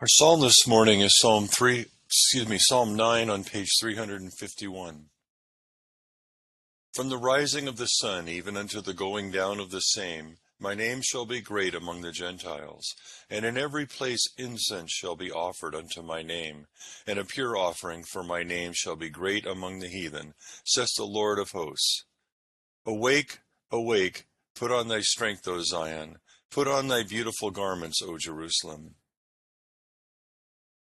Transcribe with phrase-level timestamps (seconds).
[0.00, 5.04] Our psalm this morning is Psalm 3, excuse me, Psalm 9 on page 351.
[6.92, 10.74] From the rising of the sun even unto the going down of the same, my
[10.74, 12.84] name shall be great among the Gentiles,
[13.30, 16.66] and in every place incense shall be offered unto my name,
[17.06, 20.34] and a pure offering for my name shall be great among the heathen,
[20.64, 22.04] says the Lord of hosts.
[22.84, 23.38] Awake,
[23.70, 24.26] awake,
[24.56, 26.16] put on thy strength, O Zion,
[26.50, 28.96] put on thy beautiful garments, O Jerusalem.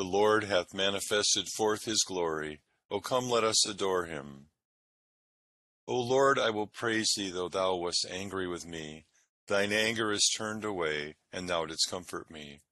[0.00, 2.62] The Lord hath manifested forth his glory.
[2.90, 4.46] O come, let us adore him.
[5.86, 9.04] O Lord, I will praise thee, though thou wast angry with me.
[9.46, 12.62] Thine anger is turned away, and thou didst comfort me.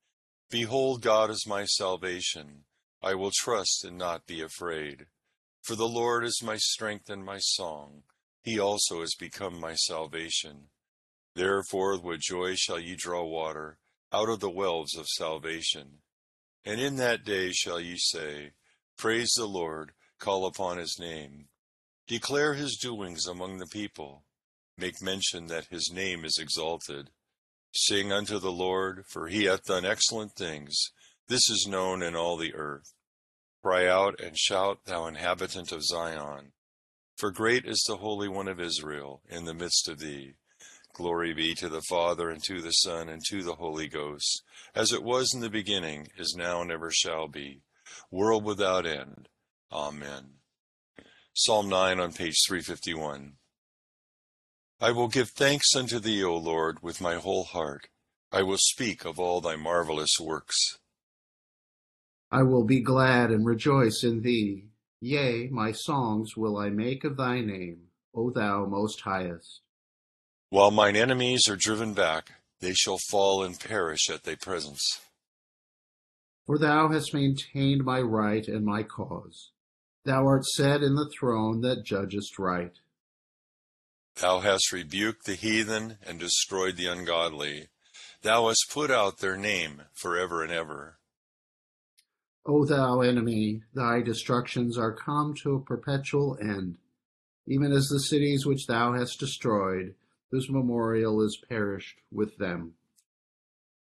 [0.48, 2.64] Behold, God is my salvation.
[3.02, 5.08] I will trust and not be afraid.
[5.64, 8.04] For the Lord is my strength and my song.
[8.42, 10.70] He also is become my salvation.
[11.34, 13.76] Therefore with joy shall ye draw water
[14.14, 15.98] out of the wells of salvation.
[16.68, 18.50] And in that day shall ye say,
[18.98, 21.46] Praise the Lord, call upon his name.
[22.06, 24.24] Declare his doings among the people.
[24.76, 27.08] Make mention that his name is exalted.
[27.74, 30.76] Sing unto the Lord, for he hath done excellent things.
[31.26, 32.92] This is known in all the earth.
[33.62, 36.52] Cry out and shout, thou inhabitant of Zion.
[37.16, 40.34] For great is the Holy One of Israel in the midst of thee.
[40.94, 44.42] Glory be to the Father, and to the Son, and to the Holy Ghost,
[44.74, 47.62] as it was in the beginning, is now, and ever shall be,
[48.10, 49.28] world without end.
[49.72, 50.38] Amen.
[51.34, 53.34] Psalm 9 on page 351.
[54.80, 57.88] I will give thanks unto thee, O Lord, with my whole heart.
[58.32, 60.78] I will speak of all thy marvelous works.
[62.30, 64.66] I will be glad and rejoice in thee.
[65.00, 69.62] Yea, my songs will I make of thy name, O thou most highest.
[70.50, 74.82] While mine enemies are driven back, they shall fall and perish at thy presence.
[76.46, 79.50] For thou hast maintained my right and my cause.
[80.06, 82.72] Thou art set in the throne that judgest right.
[84.16, 87.68] Thou hast rebuked the heathen and destroyed the ungodly.
[88.22, 90.96] Thou hast put out their name for ever and ever.
[92.46, 96.78] O thou enemy, thy destructions are come to a perpetual end,
[97.46, 99.94] even as the cities which thou hast destroyed
[100.30, 102.74] whose memorial is perished with them.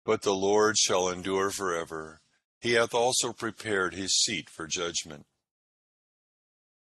[0.04, 2.20] But the Lord shall endure forever.
[2.60, 5.26] He hath also prepared his seat for judgment.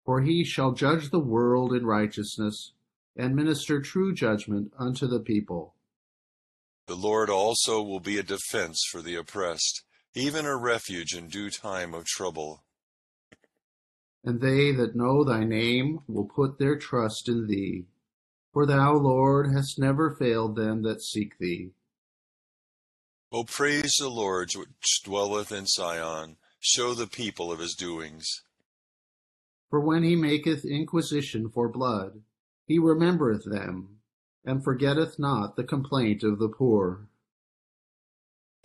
[0.05, 2.73] For he shall judge the world in righteousness,
[3.17, 5.75] and minister true judgment unto the people.
[6.87, 9.83] The Lord also will be a defense for the oppressed,
[10.15, 12.63] even a refuge in due time of trouble.
[14.23, 17.87] And they that know thy name will put their trust in thee.
[18.57, 21.73] For thou, Lord, hast never failed them that seek thee.
[23.31, 26.39] O praise the Lord which dwelleth in Zion.
[26.59, 28.45] Show the people of his doings.
[29.69, 32.23] For when he maketh inquisition for blood,
[32.67, 33.99] he remembereth them,
[34.43, 37.09] and forgetteth not the complaint of the poor.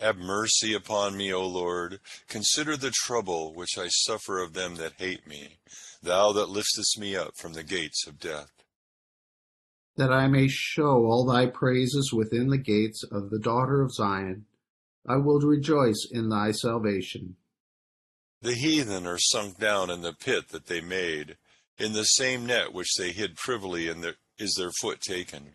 [0.00, 2.00] Have mercy upon me, O Lord.
[2.28, 5.58] Consider the trouble which I suffer of them that hate me,
[6.02, 8.61] thou that liftest me up from the gates of death
[9.96, 14.46] that I may show all thy praises within the gates of the daughter of Zion.
[15.06, 17.36] I will rejoice in thy salvation.
[18.40, 21.36] The heathen are sunk down in the pit that they made,
[21.78, 25.52] in the same net which they hid privily in their, is their foot taken.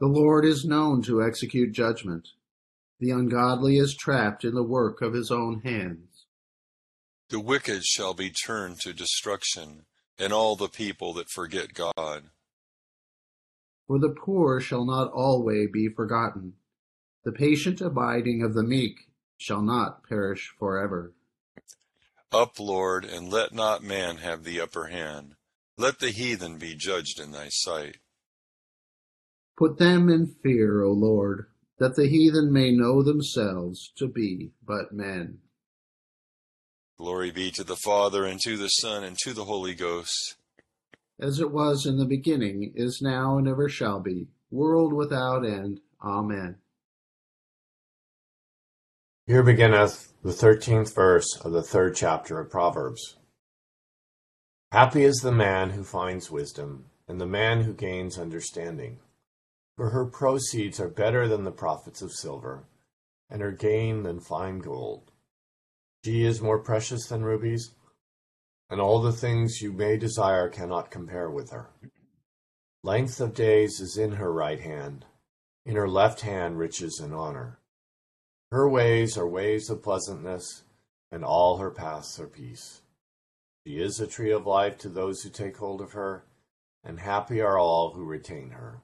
[0.00, 2.28] The Lord is known to execute judgment.
[3.00, 6.26] The ungodly is trapped in the work of his own hands.
[7.28, 9.86] The wicked shall be turned to destruction,
[10.18, 12.30] and all the people that forget God.
[13.86, 16.54] For the poor shall not alway be forgotten.
[17.24, 21.12] The patient abiding of the meek shall not perish forever.
[22.32, 25.36] Up, Lord, and let not man have the upper hand.
[25.78, 27.98] Let the heathen be judged in thy sight.
[29.56, 31.46] Put them in fear, O Lord,
[31.78, 35.38] that the heathen may know themselves to be but men.
[36.98, 40.36] Glory be to the Father, and to the Son, and to the Holy Ghost
[41.18, 45.80] as it was in the beginning, is now, and ever shall be, world without end.
[46.02, 46.56] Amen.
[49.26, 53.16] Here beginneth The thirteenth verse of the third chapter of Proverbs.
[54.72, 58.98] Happy is the man who finds wisdom, and the man who gains understanding.
[59.76, 62.64] For her proceeds are better than the profits of silver,
[63.30, 65.10] and her gain than fine gold.
[66.04, 67.74] She is more precious than rubies,
[68.68, 71.70] and all the things you may desire cannot compare with her.
[72.82, 75.04] Length of days is in her right hand,
[75.64, 77.58] in her left hand riches and honor.
[78.50, 80.64] Her ways are ways of pleasantness,
[81.10, 82.82] and all her paths are peace.
[83.66, 86.24] She is a tree of life to those who take hold of her,
[86.84, 88.82] and happy are all who retain her.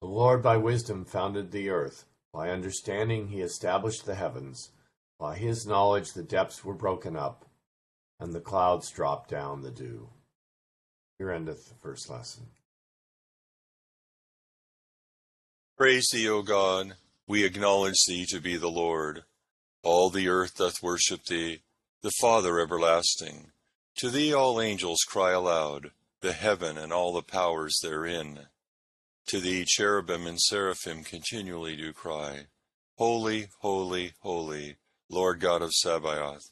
[0.00, 4.70] The Lord by wisdom founded the earth, by understanding he established the heavens,
[5.18, 7.44] by his knowledge the depths were broken up,
[8.22, 10.08] and the clouds drop down the dew.
[11.18, 12.44] Here endeth the first lesson.
[15.76, 16.94] Praise thee, O God.
[17.26, 19.24] We acknowledge thee to be the Lord.
[19.82, 21.62] All the earth doth worship thee,
[22.02, 23.50] the Father everlasting.
[23.96, 25.90] To thee all angels cry aloud,
[26.20, 28.46] the heaven and all the powers therein.
[29.26, 32.46] To thee cherubim and seraphim continually do cry,
[32.98, 34.76] Holy, holy, holy,
[35.10, 36.51] Lord God of Sabaoth.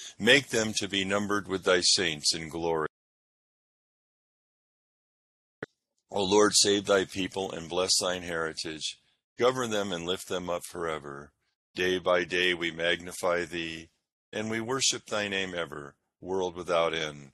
[0.23, 2.87] Make them to be numbered with thy saints in glory.
[6.11, 8.99] O Lord, save thy people and bless thine heritage.
[9.39, 11.31] Govern them and lift them up forever.
[11.73, 13.89] Day by day we magnify thee,
[14.31, 17.31] and we worship thy name ever, world without end.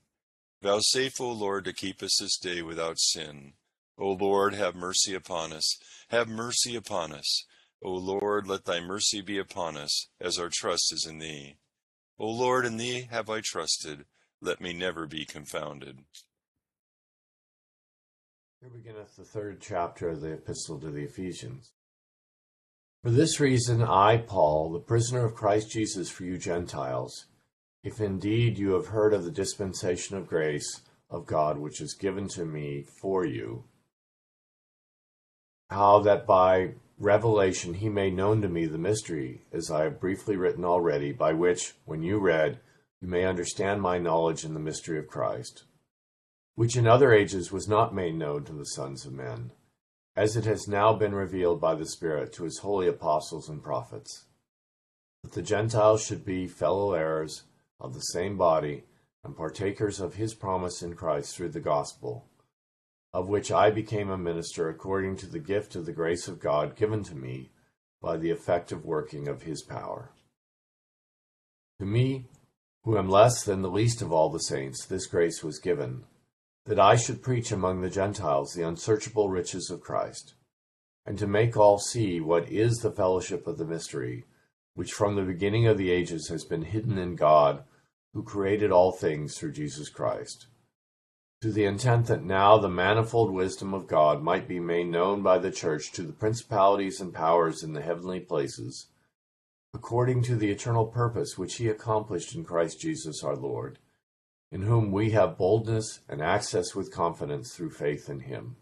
[0.62, 3.52] Vouchsafe, O Lord, to keep us this day without sin.
[3.98, 5.76] O Lord, have mercy upon us.
[6.08, 7.44] Have mercy upon us.
[7.84, 11.58] O Lord, let thy mercy be upon us, as our trust is in thee.
[12.18, 14.04] O Lord, in thee have I trusted.
[14.40, 15.98] Let me never be confounded.
[18.60, 21.72] Here beginneth the third chapter of the Epistle to the Ephesians.
[23.04, 27.26] For this reason, I, Paul, the prisoner of Christ Jesus for you Gentiles,
[27.84, 32.26] if indeed you have heard of the dispensation of grace of God which is given
[32.30, 33.62] to me for you,
[35.70, 40.36] how that by revelation he made known to me the mystery, as I have briefly
[40.36, 42.60] written already, by which, when you read,
[43.00, 45.64] you may understand my knowledge in the mystery of Christ,
[46.56, 49.52] which in other ages was not made known to the sons of men,
[50.16, 54.24] as it has now been revealed by the Spirit to his holy apostles and prophets,
[55.22, 57.44] that the Gentiles should be fellow heirs
[57.80, 58.84] of the same body
[59.22, 62.28] and partakers of his promise in Christ through the gospel
[63.12, 66.76] of which I became a minister according to the gift of the grace of God
[66.76, 67.50] given to me
[68.02, 70.10] by the effective working of his power.
[71.80, 72.26] To me,
[72.84, 76.04] who am less than the least of all the saints, this grace was given,
[76.66, 80.34] that I should preach among the Gentiles the unsearchable riches of Christ,
[81.06, 84.26] and to make all see what is the fellowship of the mystery,
[84.74, 87.64] which from the beginning of the ages has been hidden in God,
[88.12, 90.46] who created all things through Jesus Christ
[91.40, 95.38] to the intent that now the manifold wisdom of God might be made known by
[95.38, 98.88] the Church to the principalities and powers in the heavenly places,
[99.72, 103.78] according to the eternal purpose which He accomplished in Christ Jesus our Lord,
[104.50, 108.56] in whom we have boldness and access with confidence through faith in Him.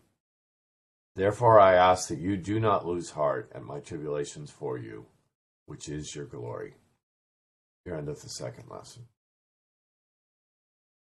[1.15, 5.07] Therefore I ask that you do not lose heart at my tribulations for you,
[5.65, 6.75] which is your glory.
[7.87, 9.07] Here endeth the second lesson.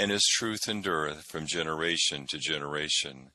[0.00, 3.32] and his truth endureth from generation to generation.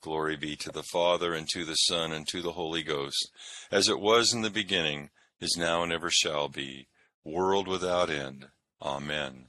[0.00, 3.32] Glory be to the Father, and to the Son, and to the Holy Ghost,
[3.72, 6.86] as it was in the beginning, is now, and ever shall be,
[7.24, 8.46] world without end.
[8.80, 9.46] Amen.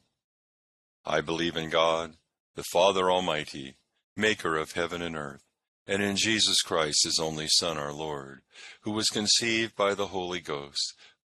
[1.06, 2.16] I believe in God,
[2.56, 3.78] the Father Almighty,
[4.18, 5.44] maker of heaven and earth,
[5.86, 8.42] and in Jesus Christ, his only Son, our Lord,
[8.82, 10.96] who was conceived by the Holy Ghost,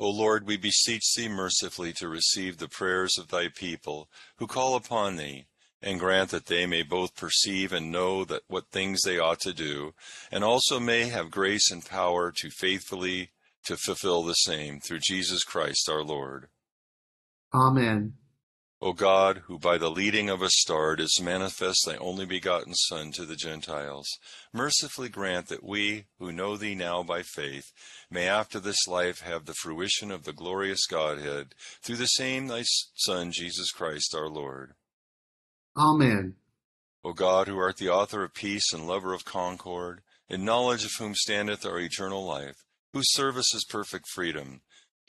[0.00, 4.74] O Lord, we beseech thee mercifully to receive the prayers of thy people who call
[4.74, 5.44] upon thee,
[5.82, 9.52] and grant that they may both perceive and know that what things they ought to
[9.52, 9.92] do,
[10.32, 13.30] and also may have grace and power to faithfully
[13.64, 16.48] to fulfill the same through Jesus Christ our Lord.
[17.52, 18.14] Amen.
[18.82, 23.12] O God, who by the leading of a star didst manifest thy only begotten Son
[23.12, 24.08] to the Gentiles,
[24.54, 27.72] mercifully grant that we, who know thee now by faith,
[28.10, 32.62] may after this life have the fruition of the glorious Godhead, through the same thy
[32.94, 34.72] Son, Jesus Christ our Lord.
[35.76, 36.36] Amen.
[37.04, 40.92] O God, who art the author of peace and lover of concord, in knowledge of
[40.98, 44.62] whom standeth our eternal life, whose service is perfect freedom,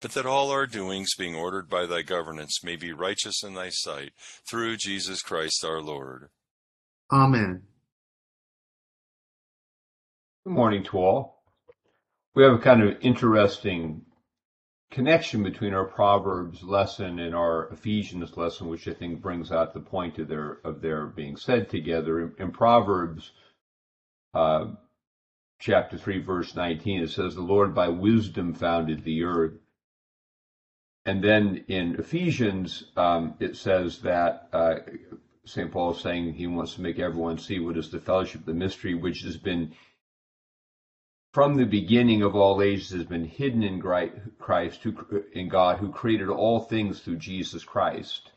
[0.00, 3.68] but that all our doings, being ordered by thy governance, may be righteous in thy
[3.70, 4.12] sight,
[4.48, 6.28] through Jesus Christ our Lord.
[7.12, 7.62] Amen.
[10.44, 11.42] Good morning to all.
[12.34, 14.02] We have a kind of interesting
[14.90, 19.80] connection between our Proverbs lesson and our Ephesians lesson, which I think brings out the
[19.80, 22.20] point of their of their being said together.
[22.20, 23.32] In, in Proverbs
[24.34, 24.66] uh,
[25.58, 29.58] chapter 3, verse 19, it says, The Lord by wisdom founded the earth
[31.08, 34.74] and then in Ephesians, um, it says that uh,
[35.46, 35.72] St.
[35.72, 38.94] Paul is saying he wants to make everyone see what is the fellowship, the mystery,
[38.94, 39.72] which has been
[41.32, 45.90] from the beginning of all ages has been hidden in Christ, who, in God, who
[45.90, 48.30] created all things through Jesus Christ.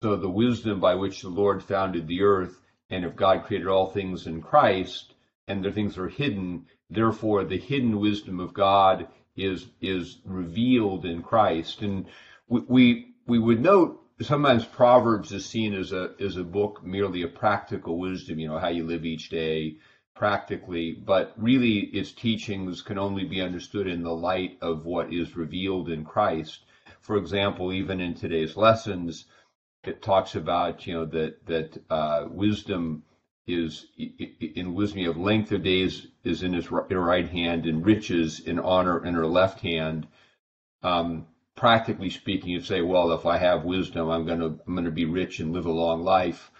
[0.00, 3.90] So the wisdom by which the Lord founded the earth, and if God created all
[3.90, 5.14] things in Christ,
[5.48, 11.22] and the things are hidden, therefore the hidden wisdom of God is is revealed in
[11.22, 11.82] Christ.
[11.82, 12.06] And
[12.48, 17.22] we we, we would note sometimes Proverbs is seen as a as a book merely
[17.22, 19.76] of practical wisdom, you know, how you live each day
[20.14, 25.36] practically, but really its teachings can only be understood in the light of what is
[25.36, 26.60] revealed in Christ.
[27.00, 29.24] For example, even in today's lessons,
[29.82, 33.02] it talks about you know that that uh, wisdom
[33.46, 38.58] is in wisdom of length of days is in his right hand and riches in
[38.58, 40.06] honor in her left hand.
[40.82, 44.90] Um, practically speaking, you say, well, if I have wisdom, I'm going to I'm to
[44.90, 46.50] be rich and live a long life.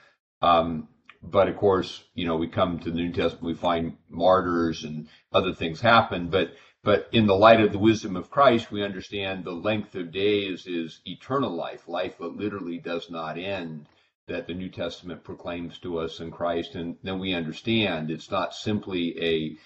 [0.42, 0.88] Um,
[1.22, 5.08] but of course, you know, we come to the New Testament, we find martyrs and
[5.32, 6.28] other things happen.
[6.28, 10.12] But but in the light of the wisdom of Christ, we understand the length of
[10.12, 13.86] days is eternal life, life that literally does not end
[14.26, 18.54] that the New Testament proclaims to us in Christ, and then we understand it's not
[18.54, 19.56] simply a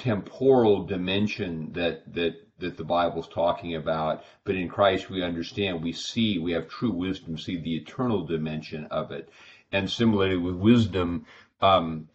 [0.00, 5.92] temporal dimension that that that the Bible's talking about, but in Christ we understand, we
[5.92, 9.28] see, we have true wisdom, see the eternal dimension of it.
[9.72, 11.26] And similarly with wisdom,
[11.60, 12.08] um,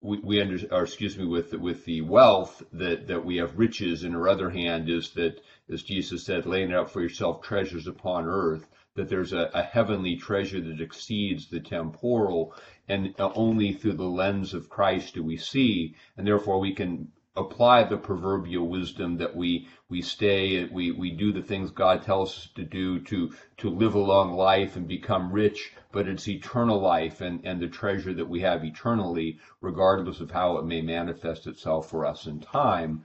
[0.00, 4.02] we, we under, or excuse me, with with the wealth that that we have riches,
[4.02, 8.26] and our other hand is that, as Jesus said, laying up for yourself treasures upon
[8.26, 8.66] earth.
[8.94, 12.54] That there's a, a heavenly treasure that exceeds the temporal,
[12.88, 17.82] and only through the lens of Christ do we see, and therefore we can apply
[17.82, 22.48] the proverbial wisdom that we we stay we we do the things God tells us
[22.54, 27.22] to do to to live a long life and become rich but it's eternal life
[27.22, 31.88] and and the treasure that we have eternally regardless of how it may manifest itself
[31.88, 33.02] for us in time.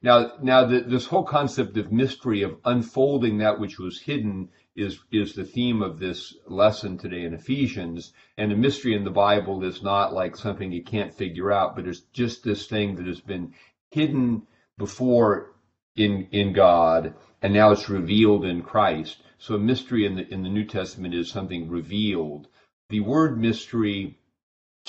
[0.00, 5.00] Now now the, this whole concept of mystery of unfolding that which was hidden is
[5.10, 8.12] is the theme of this lesson today in Ephesians.
[8.36, 11.86] And the mystery in the Bible is not like something you can't figure out, but
[11.86, 13.54] it's just this thing that has been
[13.90, 14.46] hidden
[14.78, 15.54] before
[15.96, 19.18] in in God, and now it's revealed in Christ.
[19.38, 22.46] So a mystery in the in the New Testament is something revealed.
[22.88, 24.18] The word mystery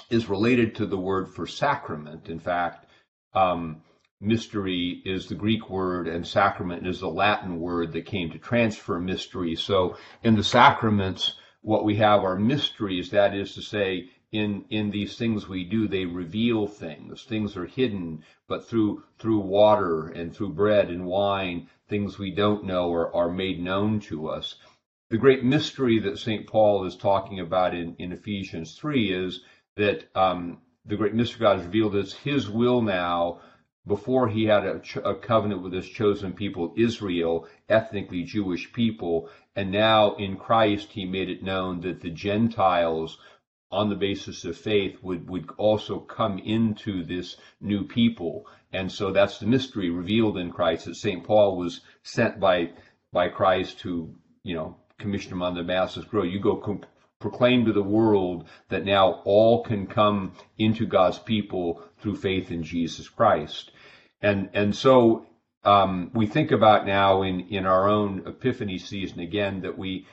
[0.10, 2.30] is related to the word for sacrament.
[2.30, 2.86] In fact,
[3.34, 3.82] um,
[4.22, 9.00] mystery is the Greek word and sacrament is the Latin word that came to transfer
[9.00, 9.56] mystery.
[9.56, 14.92] So in the sacraments, what we have are mysteries, that is to say, in in
[14.92, 17.24] these things we do, they reveal things.
[17.24, 22.64] Things are hidden, but through through water and through bread and wine, things we don't
[22.66, 24.56] know are, are made known to us.
[25.10, 26.46] The great mystery that St.
[26.46, 29.42] Paul is talking about in, in Ephesians 3 is
[29.76, 33.40] that um, the great mystery God has revealed is his will now
[33.90, 39.72] before he had a, a, covenant with his chosen people, Israel, ethnically Jewish people, and
[39.72, 43.18] now in Christ he made it known that the Gentiles,
[43.72, 48.46] on the basis of faith, would, would also come into this new people.
[48.72, 51.24] And so that's the mystery revealed in Christ that St.
[51.24, 52.70] Paul was sent by
[53.12, 56.22] by Christ to, you know, commission him on the masses grow.
[56.22, 56.84] You go com-
[57.20, 62.64] proclaim to the world that now all can come into God's people through faith in
[62.64, 63.72] Jesus Christ.
[64.22, 65.26] And and so
[65.64, 70.06] um, we think about now in in our own Epiphany season again that we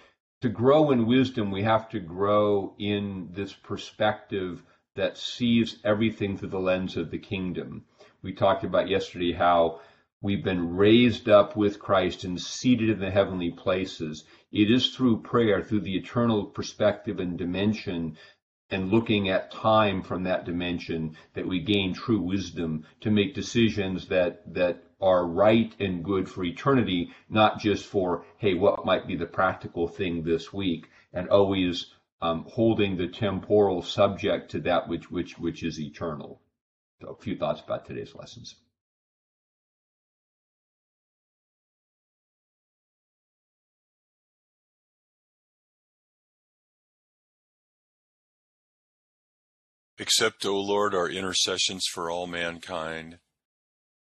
[0.42, 4.62] to grow in wisdom we have to grow in this perspective
[4.94, 7.84] that sees everything through the lens of the kingdom.
[8.22, 9.80] We talked about yesterday how
[10.22, 14.24] we've been raised up with Christ and seated in the heavenly places.
[14.50, 18.16] It is through prayer, through the eternal perspective and dimension
[18.70, 24.08] and looking at time from that dimension that we gain true wisdom to make decisions
[24.08, 29.16] that that are right and good for eternity not just for hey what might be
[29.16, 35.10] the practical thing this week and always um, holding the temporal subject to that which
[35.10, 36.40] which which is eternal.
[37.00, 38.56] So a few thoughts about today's lessons
[49.98, 53.18] Accept, O Lord, our intercessions for all mankind.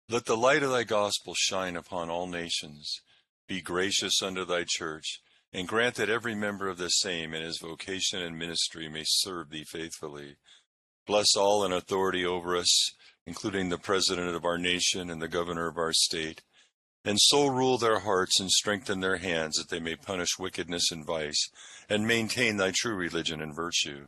[0.10, 3.02] Let the light of thy gospel shine upon all nations.
[3.48, 5.22] Be gracious unto thy church,
[5.54, 9.52] and grant that every member of the same in his vocation and ministry may serve
[9.52, 10.38] thee faithfully.
[11.06, 12.92] Bless all in authority over us,
[13.28, 16.42] including the President of our nation and the Governor of our state,
[17.06, 21.06] and so rule their hearts and strengthen their hands that they may punish wickedness and
[21.06, 21.50] vice,
[21.88, 24.08] and maintain thy true religion and virtue.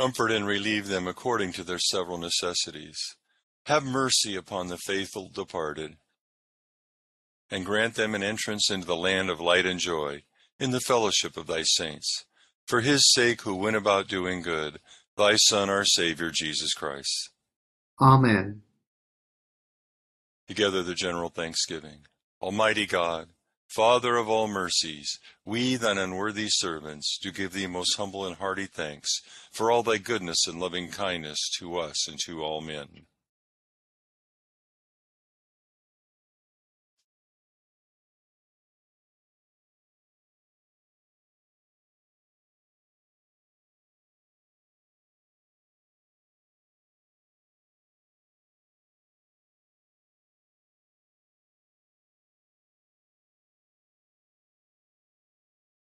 [0.00, 2.96] Comfort and relieve them according to their several necessities.
[3.66, 5.98] Have mercy upon the faithful departed,
[7.50, 10.22] and grant them an entrance into the land of light and joy,
[10.58, 12.24] in the fellowship of thy saints.
[12.66, 14.80] For his sake who went about doing good,
[15.18, 17.28] thy Son, our Saviour, Jesus Christ.
[18.00, 18.62] Amen.
[20.48, 22.06] Together the general thanksgiving.
[22.40, 23.28] Almighty God,
[23.70, 28.66] Father of all mercies, we, thine unworthy servants, do give thee most humble and hearty
[28.66, 29.20] thanks
[29.52, 33.06] for all thy goodness and loving kindness to us and to all men.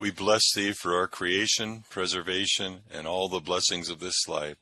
[0.06, 4.58] We bless thee for our creation, preservation, and all the blessings of this life,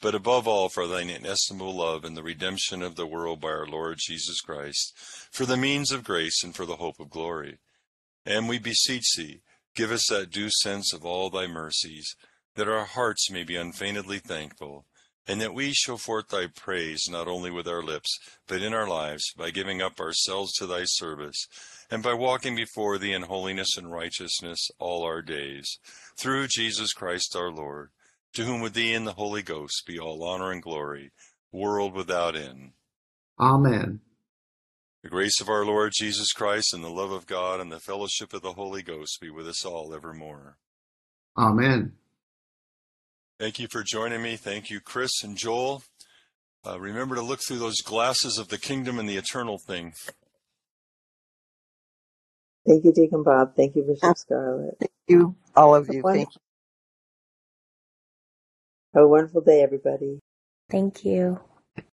[0.00, 3.66] but above all for thine inestimable love and the redemption of the world by our
[3.68, 4.92] Lord Jesus Christ,
[5.30, 7.58] for the means of grace and for the hope of glory.
[8.26, 9.42] And we beseech thee,
[9.76, 12.16] give us that due sense of all thy mercies,
[12.56, 14.84] that our hearts may be unfeignedly thankful,
[15.28, 18.88] and that we show forth thy praise not only with our lips, but in our
[18.88, 21.46] lives, by giving up ourselves to thy service,
[21.90, 25.78] and by walking before thee in holiness and righteousness all our days,
[26.18, 27.90] through Jesus Christ our Lord,
[28.32, 31.12] to whom with thee and the Holy Ghost be all honor and glory,
[31.52, 32.72] world without end.
[33.38, 34.00] Amen.
[35.02, 38.32] The grace of our Lord Jesus Christ and the love of God and the fellowship
[38.32, 40.56] of the Holy Ghost be with us all evermore.
[41.36, 41.92] Amen.
[43.38, 44.36] Thank you for joining me.
[44.36, 45.82] Thank you, Chris and Joel.
[46.66, 49.92] Uh, remember to look through those glasses of the kingdom and the eternal thing.
[52.66, 53.54] Thank you, Deacon Bob.
[53.54, 54.76] Thank you, Bishop Scarlett.
[54.80, 56.02] Thank you, all of you.
[56.02, 56.40] Thank you.
[58.94, 60.18] Have a wonderful day, everybody.
[60.68, 61.38] Thank you.
[61.76, 61.86] Thank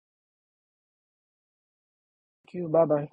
[2.53, 2.67] you.
[2.67, 3.09] Bye bye.